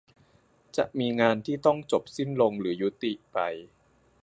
[0.77, 3.37] จะมีงานที่ต้องจบสิ้นลงหรือยุติไป